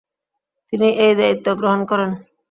[0.73, 2.09] তিনি এই দায়িত্ব গ্রহণ করেন।